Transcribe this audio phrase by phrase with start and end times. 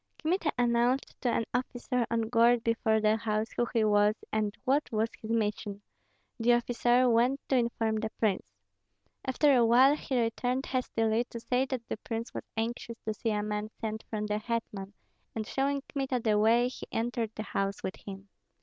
[0.17, 4.91] Kmita announced to an officer on guard before the house who he was and what
[4.91, 5.83] was his mission;
[6.39, 8.41] the officer went to inform the prince.
[9.25, 13.29] After a while he returned hastily, to say that the prince was anxious to see
[13.29, 14.93] a man sent from the hetman;
[15.35, 18.27] and showing Kmita the way, he entered the house with him.